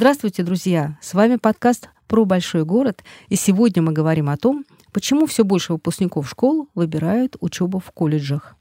[0.00, 0.96] Здравствуйте, друзья!
[1.00, 5.72] С вами подкаст про большой город, и сегодня мы говорим о том, почему все больше
[5.72, 8.54] выпускников школ выбирают учебу в колледжах.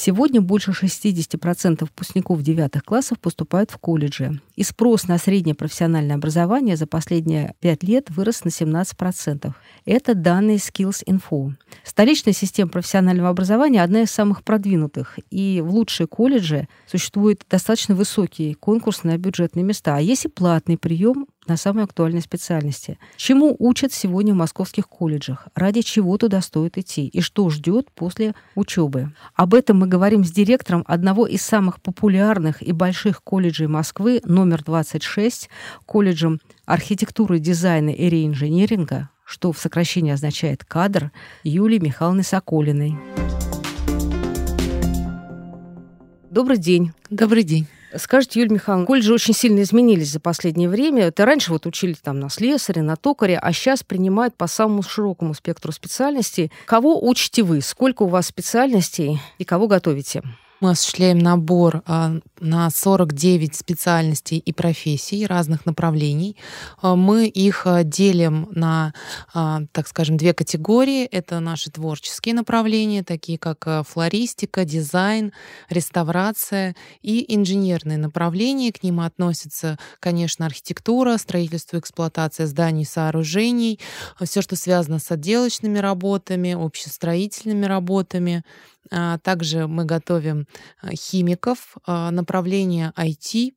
[0.00, 4.40] Сегодня больше 60% выпускников девятых классов поступают в колледжи.
[4.54, 9.52] И спрос на среднее профессиональное образование за последние пять лет вырос на 17%.
[9.86, 11.52] Это данные Skills Info.
[11.82, 15.18] Столичная система профессионального образования одна из самых продвинутых.
[15.32, 19.96] И в лучшие колледжи существует достаточно высокий конкурс на бюджетные места.
[19.96, 22.98] А есть и платный прием на самые актуальные специальности.
[23.16, 25.48] Чему учат сегодня в московских колледжах?
[25.54, 27.06] Ради чего туда стоит идти?
[27.06, 29.12] И что ждет после учебы?
[29.34, 34.62] Об этом мы говорим с директором одного из самых популярных и больших колледжей Москвы, номер
[34.62, 35.48] 26,
[35.86, 42.96] колледжем архитектуры, дизайна и реинженеринга, что в сокращении означает кадр, Юлии Михайловны Соколиной.
[46.30, 46.92] Добрый день.
[47.10, 47.66] Добрый день.
[47.96, 51.04] Скажите, Юлия Михайловна, колледжи очень сильно изменились за последнее время.
[51.04, 55.34] Это раньше вот учили там на слесаря, на токаря, а сейчас принимают по самому широкому
[55.34, 56.52] спектру специальностей.
[56.66, 57.62] Кого учите вы?
[57.62, 60.22] Сколько у вас специальностей и кого готовите?
[60.60, 66.36] Мы осуществляем набор а, на 49 специальностей и профессий разных направлений.
[66.82, 68.92] А, мы их а, делим на,
[69.32, 71.04] так скажем, две категории.
[71.04, 75.32] Это наши творческие направления, такие как флористика, дизайн,
[75.70, 78.72] реставрация и инженерные направления.
[78.72, 83.78] К ним относятся, конечно, архитектура, строительство, эксплуатация зданий, сооружений,
[84.20, 88.42] все, что связано с отделочными работами, общестроительными работами,
[89.22, 90.46] также мы готовим
[90.80, 93.52] а, химиков, а, направление IT.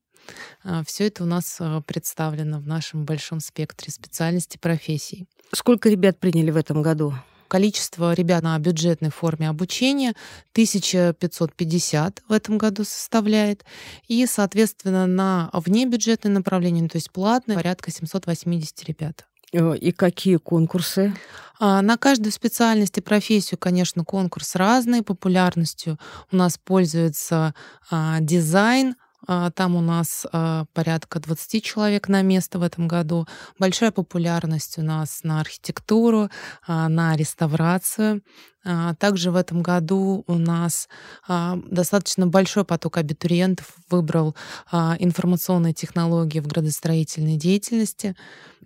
[0.86, 5.28] Все это у нас представлено в нашем большом спектре специальностей профессий.
[5.52, 7.16] Сколько ребят приняли в этом году?
[7.48, 10.14] Количество ребят на бюджетной форме обучения
[10.54, 13.66] 1550 в этом году составляет.
[14.08, 19.26] И, соответственно, на внебюджетное направление, то есть платное, порядка 780 ребят.
[19.54, 21.14] Э, и какие конкурсы?
[21.60, 25.04] А, на каждую специальность и профессию, конечно, конкурс разный.
[25.04, 26.00] Популярностью
[26.32, 27.54] у нас пользуется
[27.90, 28.96] а, дизайн,
[29.28, 30.26] там у нас
[30.74, 33.28] порядка 20 человек на место в этом году.
[33.60, 36.30] Большая популярность у нас на архитектуру,
[36.68, 38.22] на реставрацию.
[38.64, 40.88] А, также в этом году у нас
[41.28, 44.36] а, достаточно большой поток абитуриентов выбрал
[44.72, 48.16] а, информационные технологии в градостроительной деятельности,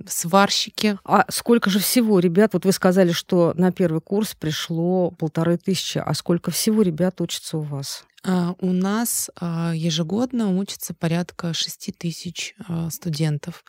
[0.05, 0.97] сварщики.
[1.05, 2.53] А сколько же всего ребят?
[2.53, 5.97] Вот вы сказали, что на первый курс пришло полторы тысячи.
[5.97, 8.03] А сколько всего ребят учатся у вас?
[8.25, 12.55] У нас ежегодно учатся порядка 6 тысяч
[12.89, 13.63] студентов.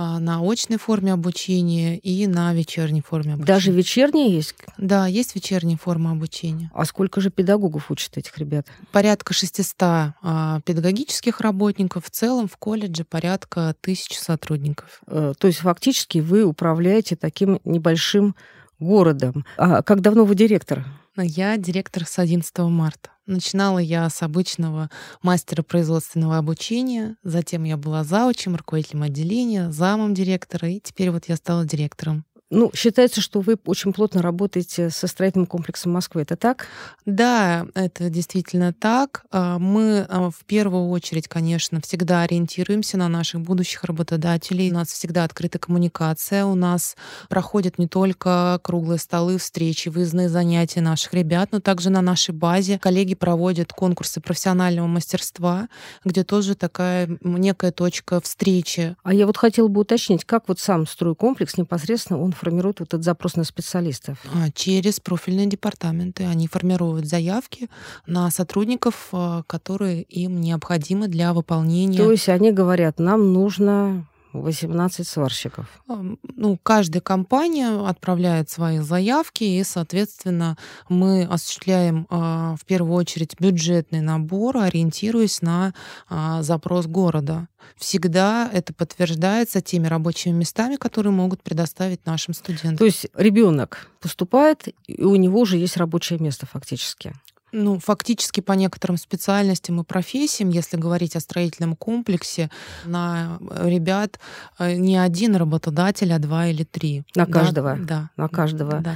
[0.00, 3.54] А, на очной форме обучения и на вечерней форме обучения.
[3.54, 4.54] Даже вечерние есть?
[4.78, 6.70] Да, есть вечерняя форма обучения.
[6.72, 8.66] А сколько же педагогов учат этих ребят?
[8.92, 12.06] Порядка 600 а, педагогических работников.
[12.06, 15.02] В целом в колледже порядка тысячи сотрудников.
[15.06, 18.34] Э, то есть фактически вы управляете таким небольшим
[18.78, 19.44] городом.
[19.58, 20.86] А как давно вы директор?
[21.16, 23.10] Я директор с 11 марта.
[23.30, 24.90] Начинала я с обычного
[25.22, 31.36] мастера производственного обучения, затем я была заучем, руководителем отделения, замом директора, и теперь вот я
[31.36, 32.24] стала директором.
[32.52, 36.22] Ну, считается, что вы очень плотно работаете со строительным комплексом Москвы.
[36.22, 36.66] Это так?
[37.06, 39.24] Да, это действительно так.
[39.30, 44.72] А, мы а, в первую очередь, конечно, всегда ориентируемся на наших будущих работодателей.
[44.72, 46.44] У нас всегда открыта коммуникация.
[46.44, 46.96] У нас
[47.28, 52.80] проходят не только круглые столы, встречи, выездные занятия наших ребят, но также на нашей базе
[52.80, 55.68] коллеги проводят конкурсы профессионального мастерства,
[56.04, 58.96] где тоже такая некая точка встречи.
[59.04, 63.04] А я вот хотела бы уточнить, как вот сам стройкомплекс непосредственно он формируют вот этот
[63.04, 64.18] запрос на специалистов?
[64.34, 66.24] А, через профильные департаменты.
[66.24, 67.68] Они формируют заявки
[68.06, 71.98] на сотрудников, а, которые им необходимы для выполнения.
[71.98, 75.66] То есть они говорят, нам нужно 18 сварщиков.
[75.86, 80.56] Ну, каждая компания отправляет свои заявки, и, соответственно,
[80.88, 85.74] мы осуществляем э, в первую очередь бюджетный набор, ориентируясь на
[86.08, 87.48] э, запрос города.
[87.76, 92.76] Всегда это подтверждается теми рабочими местами, которые могут предоставить нашим студентам.
[92.76, 97.12] То есть ребенок поступает, и у него уже есть рабочее место фактически.
[97.52, 102.50] Ну, фактически по некоторым специальностям и профессиям, если говорить о строительном комплексе,
[102.84, 104.20] на э, ребят
[104.58, 107.04] э, не один работодатель, а два или три.
[107.14, 107.76] На каждого?
[107.80, 108.10] Да.
[108.16, 108.80] На каждого.
[108.80, 108.94] Да.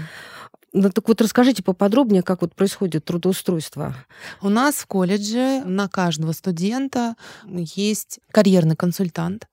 [0.76, 3.94] Ну так вот расскажите поподробнее, как вот происходит трудоустройство.
[4.43, 7.15] У нас в колледже на каждого студента
[7.47, 9.47] есть карьерный консультант.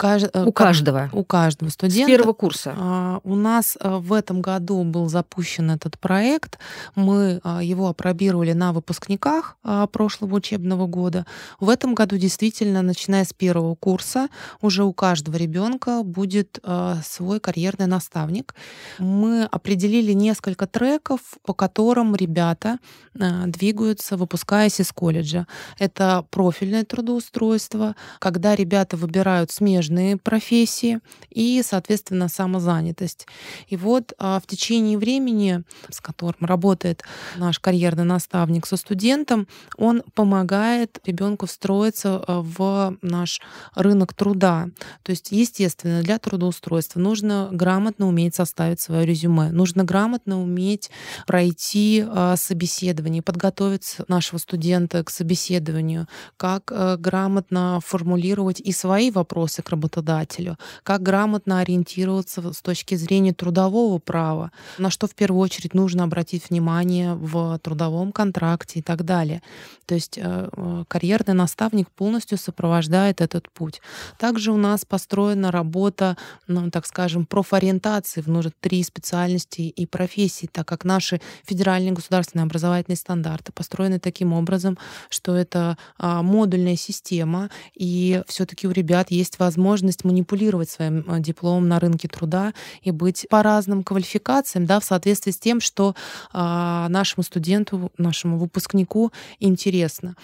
[0.00, 1.10] Э, у каждого?
[1.12, 2.04] У каждого студента.
[2.04, 2.74] С первого курса?
[2.78, 6.60] А, у нас э, в этом году был запущен этот проект.
[6.94, 11.26] Мы а, его опробировали на выпускниках а, прошлого учебного года.
[11.58, 14.28] В этом году действительно, начиная с первого курса,
[14.60, 16.60] уже у каждого ребенка будет
[17.04, 18.54] свой карьерный наставник.
[18.98, 22.78] Мы определили несколько треков, по которым ребята
[23.14, 25.46] э, двигаются, выпускаясь из колледжа.
[25.78, 31.00] Это профильное трудоустройство, когда ребята выбирают смежные профессии
[31.30, 33.26] и, соответственно, самозанятость.
[33.68, 37.02] И вот а, в течение времени, с которым работает
[37.36, 43.40] наш карьерный наставник со студентом, он помогает ребенку встроиться э, в наш
[43.74, 44.68] рынок труда.
[45.02, 50.90] То есть, естественно, для трудоустройства нужно грамотно уметь составить свое резюме, нужно грамотно уметь уметь
[51.26, 59.62] пройти а, собеседование, подготовить нашего студента к собеседованию, как э, грамотно формулировать и свои вопросы
[59.62, 65.74] к работодателю, как грамотно ориентироваться с точки зрения трудового права, на что в первую очередь
[65.74, 69.42] нужно обратить внимание в трудовом контракте и так далее.
[69.86, 73.80] То есть э, э, карьерный наставник полностью сопровождает этот путь.
[74.18, 76.16] Также у нас построена работа,
[76.46, 83.52] ну, так скажем, профориентации внутри специальностей и профессий так как наши федеральные государственные образовательные стандарты
[83.52, 84.78] построены таким образом,
[85.10, 91.68] что это а, модульная система, и все-таки у ребят есть возможность манипулировать своим а, дипломом
[91.68, 92.52] на рынке труда
[92.82, 95.94] и быть по разным квалификациям, да, в соответствии с тем, что
[96.32, 100.14] а, нашему студенту, нашему выпускнику интересно.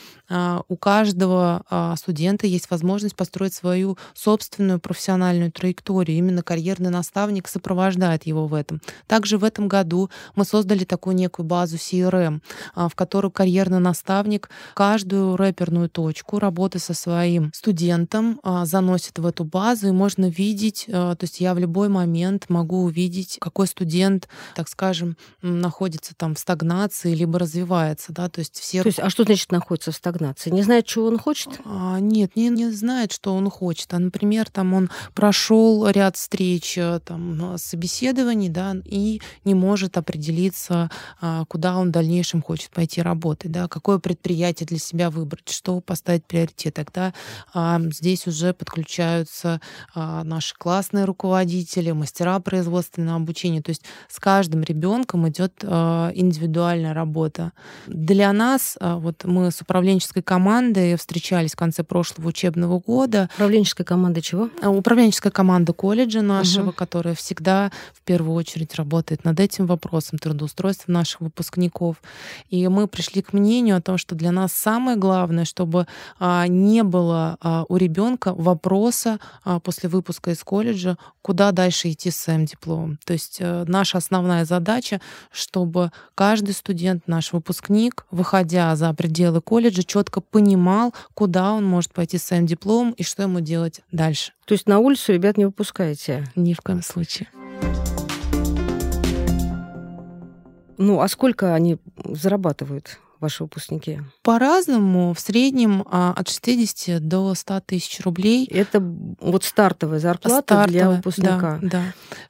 [0.68, 6.18] У каждого студента есть возможность построить свою собственную профессиональную траекторию.
[6.18, 8.80] Именно карьерный наставник сопровождает его в этом.
[9.06, 12.40] Также в этом году мы создали такую некую базу CRM,
[12.74, 19.26] а, в которую карьерный наставник каждую рэперную точку работы со своим студентом а, заносит в
[19.26, 23.66] эту базу, и можно видеть, а, то есть я в любой момент могу увидеть, какой
[23.66, 28.82] студент, так скажем, находится там в стагнации, либо развивается, да, то есть все...
[28.82, 30.50] То есть, а что значит находится в стагнации?
[30.50, 31.60] Не знает, чего он хочет?
[31.64, 33.92] А, нет, не, не знает, что он хочет.
[33.94, 40.34] А, например, там он прошел ряд встреч, э, там, собеседований, да, и не может определить
[40.34, 45.48] определиться, а, куда он в дальнейшем хочет пойти работать, да, какое предприятие для себя выбрать,
[45.48, 46.74] что поставить приоритет.
[46.74, 47.12] Тогда
[47.52, 49.60] а, здесь уже подключаются
[49.94, 53.62] а, наши классные руководители, мастера производственного обучения.
[53.62, 57.52] То есть с каждым ребенком идет индивидуальная работа.
[57.86, 63.28] Для нас, вот мы с управленческой командой встречались в конце прошлого учебного года.
[63.34, 64.50] Управленческая команда чего?
[64.62, 66.72] Управленческая команда колледжа нашего, угу.
[66.72, 72.02] которая всегда в первую очередь работает над этим вопросом вопросам трудоустройства наших выпускников.
[72.48, 75.86] И мы пришли к мнению о том, что для нас самое главное, чтобы
[76.18, 82.10] а, не было а, у ребенка вопроса а, после выпуска из колледжа, куда дальше идти
[82.10, 82.98] с своим дипломом.
[83.04, 85.00] То есть э, наша основная задача,
[85.30, 92.18] чтобы каждый студент, наш выпускник, выходя за пределы колледжа, четко понимал, куда он может пойти
[92.18, 94.32] с своим дипломом и что ему делать дальше.
[94.44, 96.30] То есть на улицу ребят не выпускаете?
[96.36, 97.28] Ни в коем случае.
[100.76, 102.98] Ну, а сколько они зарабатывают?
[103.24, 104.00] Ваши выпускники?
[104.22, 105.14] По-разному.
[105.14, 108.46] В среднем а, от 60 до 100 тысяч рублей.
[108.46, 108.80] Это
[109.20, 111.58] вот стартовая зарплата стартовая, для выпускника?
[111.62, 111.82] Да, да.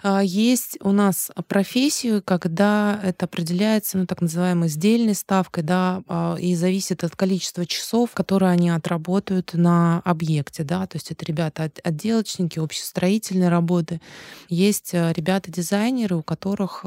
[0.02, 6.36] А, есть у нас профессию, когда это определяется, ну, так называемой сдельной ставкой, да, а,
[6.38, 11.70] и зависит от количества часов, которые они отработают на объекте, да, то есть это ребята
[11.82, 14.00] отделочники, общестроительные работы.
[14.48, 16.84] Есть ребята-дизайнеры, у которых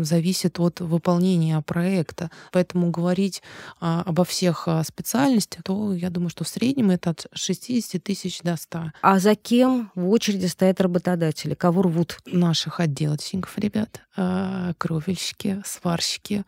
[0.00, 2.30] зависит от выполнения проекта.
[2.52, 7.10] Поэтому говорить говорить а, обо всех а, специальностях, то я думаю, что в среднем это
[7.10, 8.92] от 60 тысяч до 100.
[9.02, 11.54] А за кем в очереди стоят работодатели?
[11.54, 12.18] Кого рвут?
[12.26, 16.44] Наших отделочников, ребят, а, кровельщики, сварщики,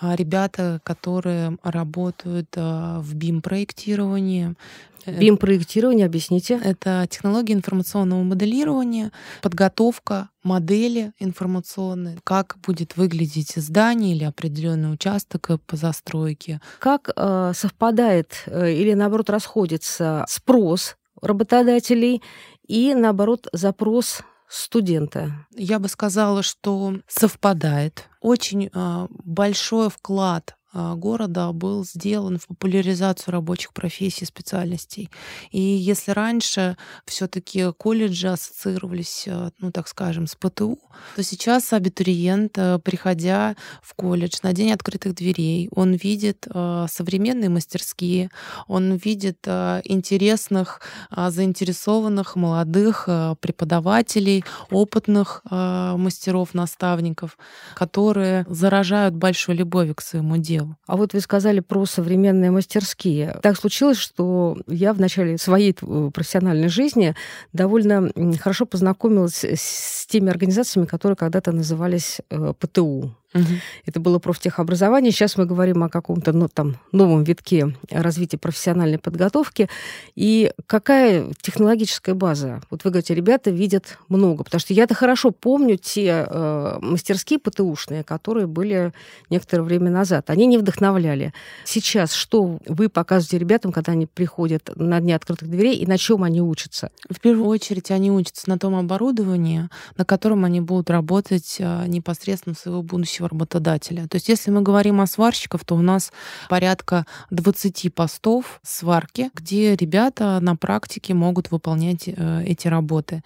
[0.00, 4.54] а, ребята, которые работают в БИМ-проектировании,
[4.93, 6.60] Э, BIM-проектирование, объясните.
[6.62, 15.76] Это технология информационного моделирования, подготовка модели информационной, как будет выглядеть здание или определенный участок по
[15.76, 16.60] застройке.
[16.78, 22.22] Как э, совпадает э, или наоборот расходится спрос работодателей
[22.66, 25.46] и наоборот запрос студента?
[25.50, 28.08] Я бы сказала, что совпадает.
[28.20, 35.10] Очень э, большой вклад города был сделан в популяризацию рабочих профессий, специальностей.
[35.50, 36.76] И если раньше
[37.06, 40.78] все таки колледжи ассоциировались, а, ну, так скажем, с ПТУ,
[41.16, 48.30] то сейчас абитуриент, а, приходя в колледж на день открытых дверей, он видит современные мастерские,
[48.66, 53.08] он видит интересных, заинтересованных молодых
[53.40, 57.38] преподавателей, опытных мастеров, наставников,
[57.74, 60.63] которые заражают большой любовью к своему делу.
[60.86, 63.38] А вот вы сказали про современные мастерские.
[63.42, 67.14] Так случилось, что я в начале своей э, профессиональной жизни
[67.52, 73.14] довольно хорошо познакомилась с теми организациями, которые когда-то назывались э, ПТУ.
[73.34, 73.44] Угу.
[73.86, 75.10] Это было профтехобразование.
[75.10, 79.68] Сейчас мы говорим о каком-то ну, там, новом витке развития профессиональной подготовки.
[80.14, 82.62] И какая технологическая база?
[82.70, 84.44] Вот вы говорите, ребята видят много.
[84.44, 88.92] Потому что я-то хорошо помню те э, мастерские ПТУшные, которые были
[89.30, 90.30] некоторое время назад.
[90.30, 91.32] Они не вдохновляли.
[91.64, 96.22] Сейчас что вы показываете ребятам, когда они приходят на дни открытых дверей, и на чем
[96.22, 96.90] они учатся?
[97.10, 102.54] В первую очередь они учатся на том оборудовании, на котором они будут работать э, непосредственно
[102.54, 104.06] своего будущего будущего работодателя.
[104.08, 106.12] То есть если мы говорим о сварщиках, то у нас
[106.48, 113.22] порядка 20 постов сварки, где ребята на практике могут выполнять э, эти работы.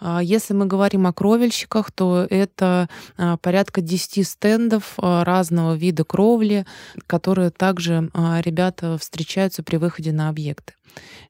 [0.00, 2.88] А если мы говорим о кровельщиках, то это
[3.18, 6.64] э, порядка 10 стендов э, разного вида кровли,
[7.06, 8.10] которые также
[8.44, 10.74] ребята встречаются при выходе на объекты.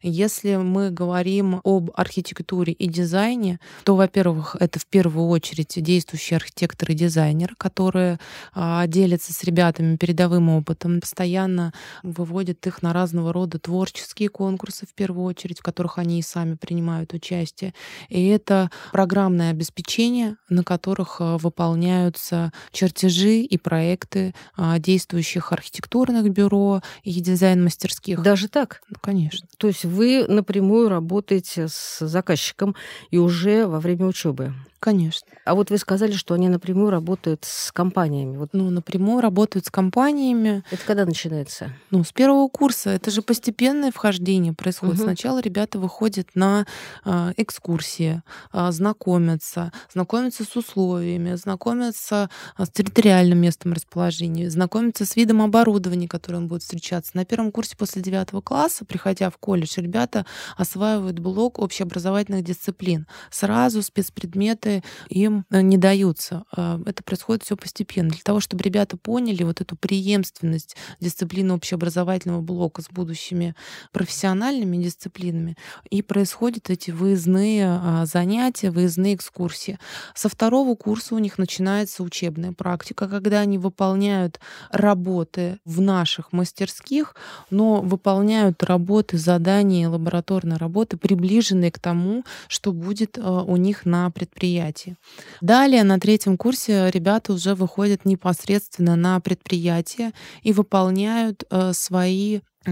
[0.02, 6.92] Если мы говорим об архитектуре и дизайне, то, во-первых, это в первую очередь действующие архитекторы
[6.92, 8.18] и дизайнеры, которые
[8.54, 11.72] а, делятся с ребятами передовым опытом, постоянно
[12.02, 16.54] выводят их на разного рода творческие конкурсы, в первую очередь, в которых они и сами
[16.54, 17.74] принимают участие.
[18.08, 26.82] И это программное обеспечение, на которых а, выполняются чертежи и проекты а, действующих архитектурных бюро
[27.02, 28.22] и дизайн-мастерских.
[28.22, 28.82] Даже так?
[29.00, 29.45] Конечно.
[29.58, 32.74] То есть вы напрямую работаете с заказчиком
[33.10, 34.52] и уже во время учебы?
[34.86, 35.26] Конечно.
[35.44, 38.36] А вот вы сказали, что они напрямую работают с компаниями.
[38.36, 38.50] Вот.
[38.52, 40.62] Ну, напрямую работают с компаниями.
[40.70, 41.72] Это когда начинается?
[41.90, 42.90] Ну, с первого курса.
[42.90, 44.94] Это же постепенное вхождение происходит.
[44.94, 45.02] Угу.
[45.02, 46.68] Сначала ребята выходят на
[47.04, 55.42] э, экскурсии, э, знакомятся, знакомятся с условиями, знакомятся с территориальным местом расположения, знакомятся с видом
[55.42, 57.10] оборудования, которым будут встречаться.
[57.14, 60.26] На первом курсе после девятого класса, приходя в колледж, ребята
[60.56, 63.08] осваивают блок общеобразовательных дисциплин.
[63.32, 66.44] Сразу спецпредметы предметы им э, не даются.
[66.54, 68.10] А, это происходит все постепенно.
[68.10, 73.54] Для того, чтобы ребята поняли вот эту преемственность дисциплины общеобразовательного блока с будущими
[73.92, 75.56] профессиональными дисциплинами,
[75.90, 79.78] и происходят эти выездные а, занятия, выездные экскурсии.
[80.14, 84.40] Со второго курса у них начинается учебная практика, когда они выполняют
[84.70, 87.14] работы в наших мастерских,
[87.50, 94.10] но выполняют работы, задания, лабораторные работы, приближенные к тому, что будет а, у них на
[94.10, 94.96] предприятии предприятии.
[95.40, 102.70] Далее на третьем курсе ребята уже выходят непосредственно на предприятие и выполняют э, свои э,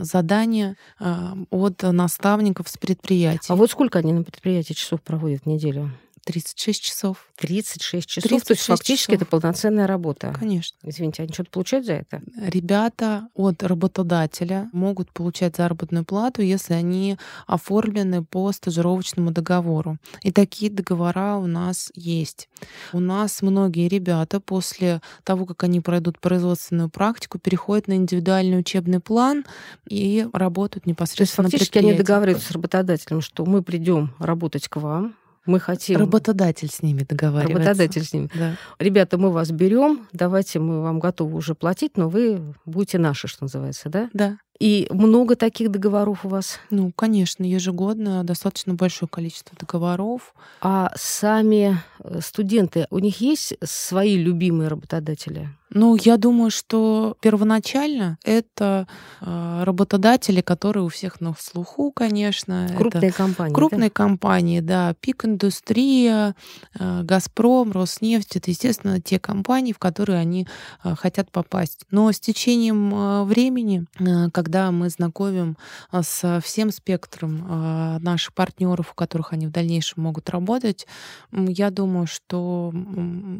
[0.00, 1.14] задания э,
[1.50, 3.52] от наставников с предприятия.
[3.52, 5.90] А вот сколько они на предприятии часов проводят в неделю?
[6.24, 7.28] 36 часов.
[7.36, 8.28] 36 часов.
[8.28, 9.22] 36 То есть фактически часов.
[9.22, 10.34] это полноценная работа.
[10.38, 10.76] Конечно.
[10.82, 12.22] Извините, они что-то получают за это?
[12.36, 19.98] Ребята от работодателя могут получать заработную плату, если они оформлены по стажировочному договору.
[20.22, 22.48] И такие договора у нас есть.
[22.92, 29.00] У нас многие ребята после того, как они пройдут производственную практику, переходят на индивидуальный учебный
[29.00, 29.44] план
[29.88, 34.76] и работают непосредственно То есть фактически они договариваются с работодателем, что мы придем работать к
[34.76, 35.14] вам,
[35.46, 35.98] мы хотим...
[35.98, 37.58] Работодатель с ними договаривается.
[37.58, 38.30] Работодатель с ними.
[38.34, 38.56] Да.
[38.78, 43.44] Ребята, мы вас берем, давайте мы вам готовы уже платить, но вы будете наши, что
[43.44, 44.08] называется, да?
[44.12, 44.38] Да.
[44.60, 46.60] И много таких договоров у вас?
[46.70, 50.32] Ну, конечно, ежегодно достаточно большое количество договоров.
[50.60, 55.50] А сами э, студенты, у них есть свои любимые работодатели?
[55.70, 58.86] Ну, я думаю, что первоначально это
[59.20, 62.68] э, работодатели, которые у всех на слуху, конечно.
[62.76, 63.54] Крупные это компании.
[63.54, 63.94] Крупные да?
[63.94, 64.94] компании, да.
[65.00, 66.36] Пик Индустрия,
[66.78, 68.36] э, Газпром, Роснефть.
[68.36, 70.46] Это, естественно, те компании, в которые они
[70.84, 71.86] э, хотят попасть.
[71.90, 73.86] Но с течением времени,
[74.32, 75.56] когда мы знакомим
[75.92, 80.86] с всем спектром наших партнеров, у которых они в дальнейшем могут работать,
[81.32, 82.72] я думаю, что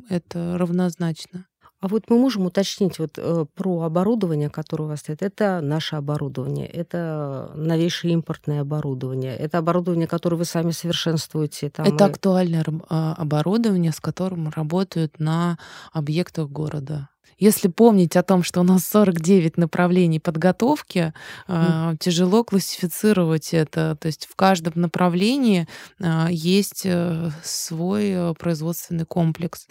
[0.09, 1.47] это равнозначно.
[1.85, 5.21] А вот мы можем уточнить вот э, про оборудование, которое у вас стоит.
[5.21, 11.69] Это наше оборудование, это новейшее импортное оборудование, это оборудование, которое вы сами совершенствуете.
[11.69, 12.09] Там, это и...
[12.09, 15.59] актуальное а, оборудование, с которым работают на
[15.93, 17.11] объектах города.
[17.37, 21.13] Если помнить о том, что у нас 49 направлений подготовки,
[21.49, 21.99] mm.
[21.99, 23.99] тяжело классифицировать это.
[24.01, 25.69] То есть в каждом направлении
[26.01, 29.67] а, есть э, свой э, производственный комплекс.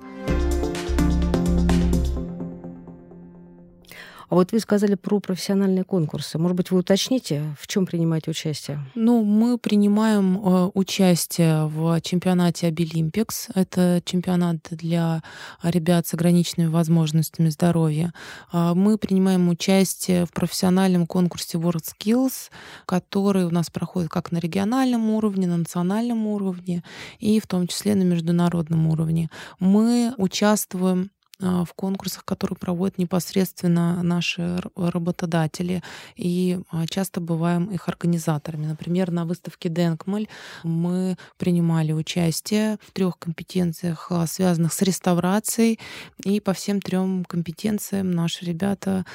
[4.33, 6.39] А вот вы сказали про профессиональные конкурсы.
[6.39, 8.79] Может быть, вы уточните, в чем принимаете участие?
[8.95, 13.49] Ну, мы принимаем э, участие в чемпионате Обилимпикс.
[13.53, 15.21] Это чемпионат для
[15.61, 18.11] ребят с ограниченными возможностями здоровья.
[18.51, 22.49] Э, мы принимаем участие в профессиональном конкурсе World Skills,
[22.87, 26.81] который у нас проходит как на региональном уровне, на национальном уровне
[27.19, 29.29] и в том числе на международном уровне.
[29.59, 35.81] Мы участвуем а, в конкурсах, которые проводят непосредственно наши работодатели,
[36.15, 38.67] и а, часто бываем их организаторами.
[38.67, 40.27] Например, на выставке Денкмаль
[40.63, 45.79] мы принимали участие в трех компетенциях, а, связанных с реставрацией,
[46.23, 49.05] и по всем трем компетенциям наши ребята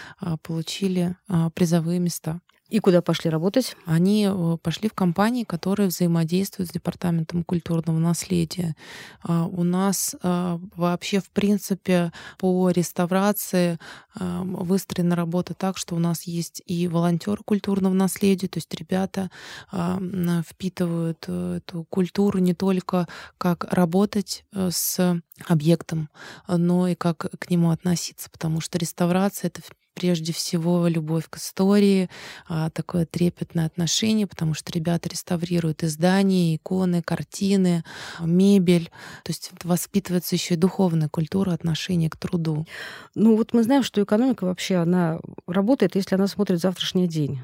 [0.42, 1.16] получили
[1.54, 2.40] призовые места.
[2.68, 3.76] И куда пошли работать?
[3.86, 8.76] Они э, пошли в компании, которые взаимодействуют с Департаментом культурного наследия.
[9.22, 13.78] А, у нас а, вообще, в принципе, по реставрации
[14.14, 19.30] а, выстроена работа так, что у нас есть и волонтеры культурного наследия, то есть ребята
[20.44, 23.06] впитывают э, эту культуру не только
[23.38, 26.08] как работать э, с объектом,
[26.48, 29.62] но и как к нему относиться, потому что реставрация— это
[29.98, 32.08] прежде всего любовь к истории,
[32.46, 37.82] а, такое трепетное отношение, потому что ребята реставрируют издания, иконы, картины,
[38.20, 38.90] мебель.
[39.24, 42.64] То есть воспитывается еще и духовная культура отношения к труду.
[43.16, 47.40] Ну вот мы знаем, что экономика вообще, она работает, если она смотрит завтрашний день.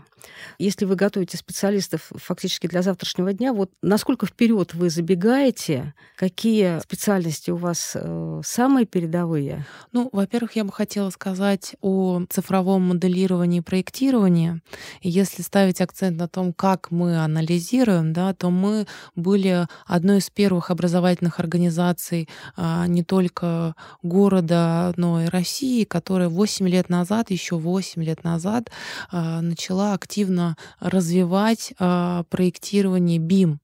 [0.59, 7.50] Если вы готовите специалистов фактически для завтрашнего дня, вот насколько вперед вы забегаете, какие специальности
[7.50, 9.66] у вас э, самые передовые?
[9.93, 14.61] Ну, во-первых, я бы хотела сказать о цифровом моделировании и проектировании.
[15.02, 20.71] Если ставить акцент на том, как мы анализируем, да, то мы были одной из первых
[20.71, 28.02] образовательных организаций а, не только города, но и России, которая 8 лет назад, еще 8
[28.02, 28.71] лет назад
[29.11, 33.59] а, начала активно активно развивать а, проектирование BIM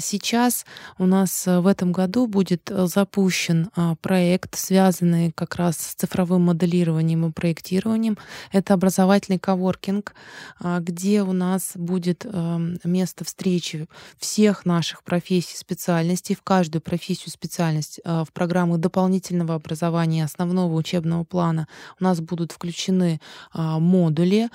[0.00, 0.64] сейчас
[0.98, 5.94] у нас э, в этом году будет э, запущен а, проект, связанный как раз с
[5.94, 8.16] цифровым моделированием и проектированием.
[8.52, 10.14] Это образовательный коворкинг,
[10.60, 13.86] а, где у нас будет эм, место встречи
[14.18, 21.68] всех наших профессий, специальностей, в каждую профессию, специальность в программы дополнительного образования основного учебного плана
[22.00, 23.20] у нас будут включены
[23.54, 24.48] модули,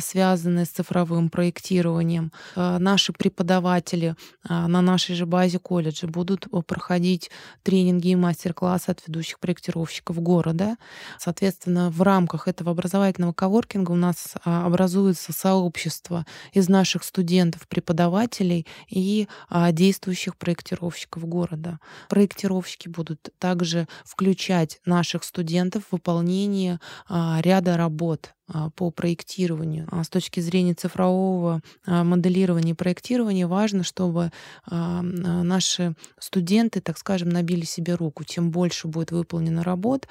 [0.00, 2.32] связанные с цифровым проектированием.
[2.56, 4.14] Наши преподаватели
[4.48, 7.30] а, на нашей же базе колледжа будут э, проходить
[7.62, 10.76] тренинги и мастер-классы от ведущих проектировщиков города.
[11.18, 18.66] Соответственно, в рамках этого образовательного коворкинга у нас а, образуется сообщество из наших студентов, преподавателей
[18.88, 21.78] и а, действующих проектировщиков города.
[22.08, 28.37] Проектировщики будут также включать наших студентов в выполнение ряда работ а,
[28.76, 29.86] по проектированию.
[29.90, 34.32] А с точки зрения цифрового а, моделирования и проектирования важно, чтобы
[34.70, 38.24] наши студенты, так скажем, набили себе руку.
[38.24, 40.08] Тем больше будет выполнено работ,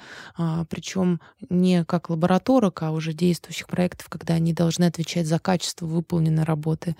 [0.68, 1.20] причем
[1.50, 6.96] не как лабораторок, а уже действующих проектов, когда они должны отвечать за качество выполненной работы,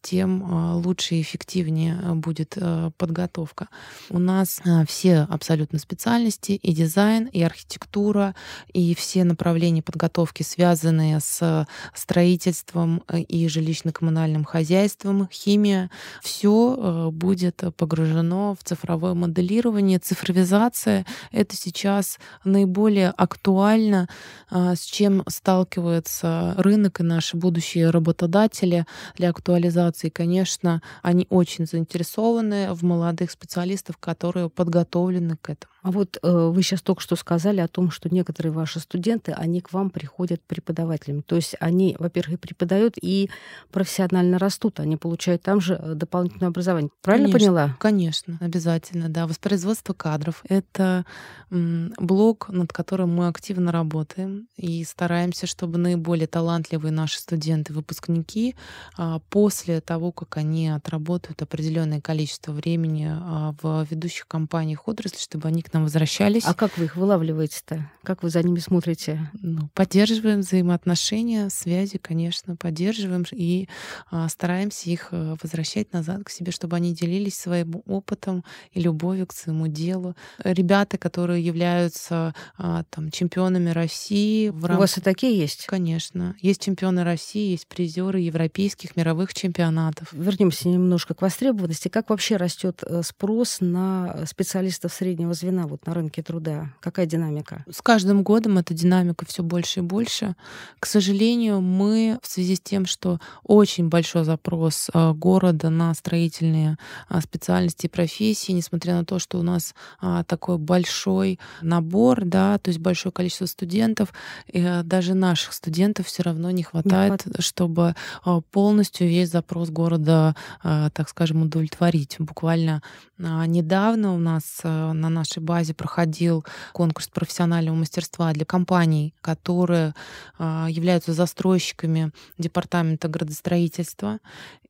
[0.00, 2.56] тем лучше и эффективнее будет
[2.96, 3.68] подготовка.
[4.10, 8.34] У нас все абсолютно специальности, и дизайн, и архитектура,
[8.72, 15.90] и все направления подготовки связаны связанные с строительством э, и жилищно-коммунальным хозяйством, химия,
[16.20, 19.98] все э, будет погружено в цифровое моделирование.
[19.98, 24.08] Цифровизация— это сейчас наиболее актуально,
[24.50, 28.84] э, с чем сталкивается рынок и наши будущие работодатели
[29.16, 30.08] для актуализации.
[30.08, 35.71] Конечно, они очень заинтересованы в молодых специалистах, которые подготовлены к этому.
[35.82, 39.60] А вот э, вы сейчас только что сказали о том, что некоторые ваши студенты, они
[39.60, 41.22] к вам приходят преподавателями.
[41.22, 43.30] То есть они, во-первых, и преподают, и
[43.72, 44.78] профессионально растут.
[44.80, 46.90] Они получают там же э, дополнительное образование.
[47.02, 47.76] Правильно конечно, поняла?
[47.80, 49.26] Конечно, обязательно, да.
[49.26, 51.04] Воспроизводство кадров— это
[51.50, 58.54] блок, над которым мы активно работаем и стараемся, чтобы наиболее талантливые наши студенты, выпускники,
[58.96, 65.48] а, после того, как они отработают определенное количество времени а, в ведущих компаниях отрасли, чтобы
[65.48, 66.44] они к к нам возвращались.
[66.44, 67.90] А как вы их вылавливаете-то?
[68.02, 69.30] Как вы за ними смотрите?
[69.40, 73.68] Ну, поддерживаем взаимоотношения, связи, конечно, поддерживаем и
[74.10, 79.26] а, стараемся их э, возвращать назад к себе, чтобы они делились своим опытом и любовью
[79.26, 80.14] к своему делу.
[80.44, 84.50] Ребята, которые являются а, там чемпионами России.
[84.50, 84.76] В рам...
[84.76, 85.64] У вас и такие есть?
[85.66, 86.36] Конечно.
[86.40, 90.12] Есть чемпионы России, есть призеры европейских, мировых чемпионатов.
[90.12, 91.88] Вернемся немножко к востребованности.
[91.88, 96.72] Как вообще растет э, спрос на специалистов среднего звена вот на рынке труда?
[96.80, 97.64] Какая динамика?
[97.70, 100.34] С каждым годом эта динамика все больше и больше.
[100.78, 106.76] К сожалению, мы в связи с тем, что очень большой запрос э, города на строительные
[107.08, 112.58] а, специальности и профессии, несмотря на то, что у нас а, такой большой набор, да,
[112.58, 114.12] то есть большое количество студентов,
[114.52, 117.44] э, даже наших студентов все равно не хватает, не хватает.
[117.44, 117.94] чтобы
[118.24, 122.16] а, полностью весь запрос города, так скажем, удовлетворить.
[122.18, 122.82] Буквально
[123.18, 129.94] недавно у нас на нашей базе проходил конкурс профессионального мастерства для компаний, которые
[130.38, 134.18] являются застройщиками департамента градостроительства.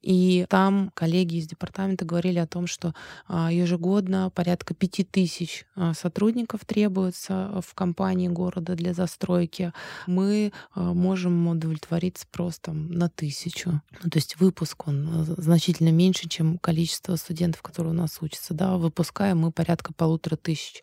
[0.03, 2.95] И там коллеги из департамента говорили о том, что
[3.29, 9.73] а, ежегодно порядка пяти тысяч а, сотрудников требуется в компании города для застройки.
[10.07, 13.81] Мы а, можем удовлетворить спрос там, на тысячу.
[14.03, 18.55] Ну, то есть выпуск он значительно меньше, чем количество студентов, которые у нас учатся.
[18.55, 18.77] Да?
[18.77, 20.83] Выпускаем мы порядка полутора тысяч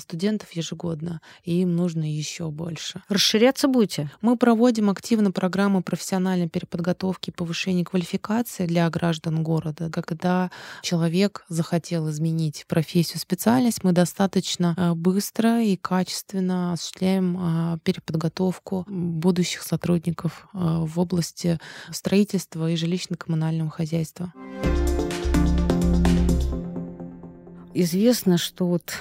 [0.00, 3.02] студентов ежегодно, и им нужно еще больше.
[3.08, 4.10] Расширяться будете?
[4.20, 9.90] Мы проводим активно программу профессиональной переподготовки и повышения квалификации мотивация для граждан города.
[9.90, 10.50] Когда
[10.82, 19.62] человек захотел изменить профессию, специальность, мы достаточно э, быстро и качественно осуществляем э, переподготовку будущих
[19.62, 21.58] сотрудников э, в области
[21.90, 24.32] строительства и жилищно-коммунального хозяйства.
[27.80, 28.92] Известно, что вот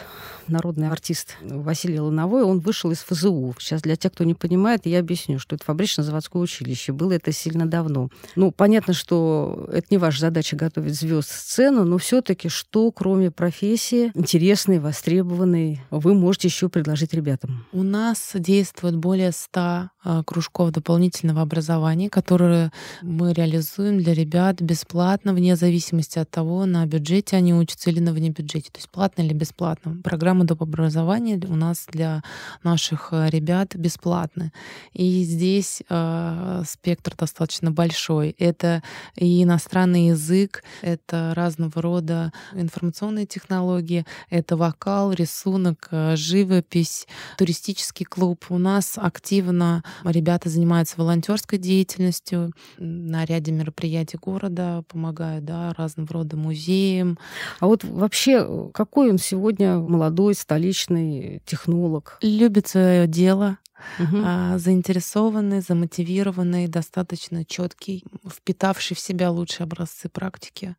[0.48, 3.56] народный артист Василий Лановой, он вышел из ФЗУ.
[3.58, 6.94] Сейчас для тех, кто не понимает, я объясню, что это фабрично-заводское училище.
[6.94, 8.10] Было это сильно давно.
[8.36, 14.12] Ну, понятно, что это не ваша задача готовить звезд сцену, но все-таки что, кроме профессии,
[14.14, 17.66] интересной, востребованной, вы можете еще предложить ребятам?
[17.72, 19.90] У нас действует более 100 а,
[20.26, 27.38] кружков дополнительного образования, которые мы реализуем для ребят бесплатно, вне зависимости от того, на бюджете
[27.38, 29.98] они учатся или на вне бюджете, то есть платно или бесплатно.
[30.04, 30.62] Программы доп.
[30.62, 32.24] образования у нас для
[32.64, 34.52] наших э, ребят бесплатны.
[34.94, 38.36] И здесь э, спектр достаточно большой.
[38.38, 38.84] Это
[39.16, 48.46] и иностранный язык, это разного рода информационные технологии, это вокал, рисунок, э, живопись, туристический клуб.
[48.50, 56.38] У нас активно ребята занимаются волонтерской деятельностью на ряде мероприятий города, помогают да, разного рода
[56.38, 57.18] музеям.
[57.60, 62.18] А вот вообще, какой он сегодня молодой столичный технолог.
[62.22, 63.58] Любит свое дело,
[64.00, 64.18] угу.
[64.58, 70.76] заинтересованный, замотивированный, достаточно четкий, впитавший в себя лучшие образцы практики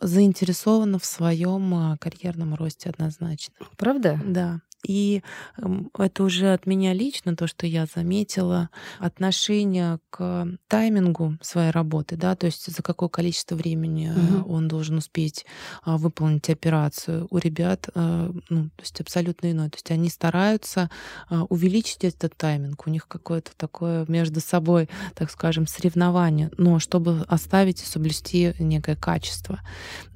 [0.00, 3.54] заинтересована в своем а, карьерном росте однозначно.
[3.76, 4.20] Правда?
[4.24, 4.60] Да.
[4.86, 5.22] И
[5.58, 12.16] эм, это уже от меня лично, то, что я заметила, отношение к таймингу своей работы,
[12.16, 14.54] да, то есть за какое количество времени угу.
[14.54, 15.44] он должен успеть
[15.82, 17.26] а, выполнить операцию.
[17.30, 19.70] У ребят, э, ну, то есть абсолютно иное.
[19.70, 20.90] То есть они стараются
[21.28, 22.86] а, увеличить этот тайминг.
[22.86, 28.96] У них какое-то такое между собой, так скажем, соревнование, но чтобы оставить и соблюсти некое
[28.96, 29.60] качество.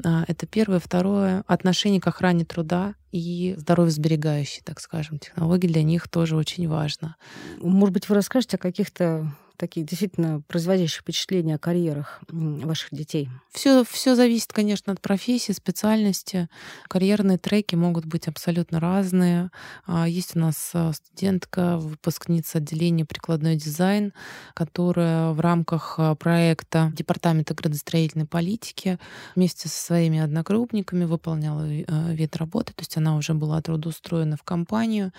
[0.04, 0.78] А, это первое.
[0.78, 6.68] Второе— отношение к охране труда и здоровье сберегающие, так скажем, технологии для них тоже очень
[6.68, 7.16] важно.
[7.59, 13.29] Может быть, вы расскажете о каких-то таких действительно производящих впечатление о карьерах ваших детей?
[13.53, 16.49] Все, все зависит, конечно, от профессии, специальности.
[16.88, 19.51] Карьерные треки могут быть абсолютно разные.
[19.87, 24.14] А, есть у нас а, студентка, выпускница отделения прикладной дизайн,
[24.55, 28.99] которая в рамках а, проекта Департамента градостроительной политики
[29.37, 35.12] вместе со своими одногруппниками выполняла вид работы, то есть она уже была трудоустроена в компанию.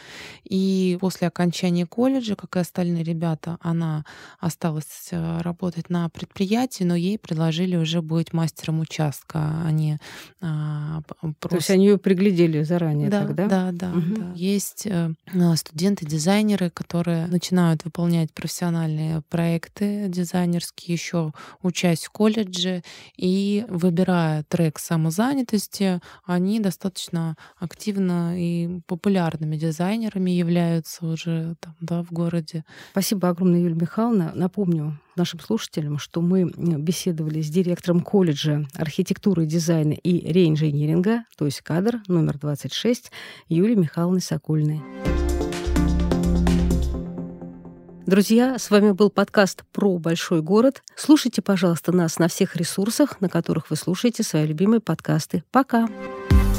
[0.46, 4.04] И после окончания колледжа, как и остальные ребята, она
[4.40, 9.64] осталась э, работать на предприятии, но ей предложили уже быть мастером участка.
[9.66, 9.98] Они
[10.42, 11.02] а,
[11.40, 11.50] просто...
[11.50, 13.48] То есть они ее приглядели заранее да, тогда?
[13.48, 14.16] Да, да, угу.
[14.16, 14.32] да.
[14.36, 15.14] Есть э,
[15.56, 22.84] студенты-дизайнеры, которые начинают выполнять профессиональные проекты дизайнерские, еще учась в колледже,
[23.18, 32.12] и выбирая трек самозанятости, они достаточно активно и популярными дизайнерами являются уже там, да, в
[32.12, 32.64] городе.
[32.92, 34.21] Спасибо огромное, Юлия Михайловна.
[34.22, 41.46] Елена, напомню нашим слушателям, что мы беседовали с директором колледжа архитектуры, дизайна и реинжиниринга, то
[41.46, 43.12] есть кадр номер 26,
[43.50, 44.82] Юлией Михайловной Сокольной.
[48.06, 50.84] Друзья, с вами был подкаст про большой город.
[50.96, 55.44] Слушайте, пожалуйста, нас на всех ресурсах, на которых вы слушаете свои любимые подкасты.
[55.52, 55.88] Пока!
[55.88, 56.51] Пока!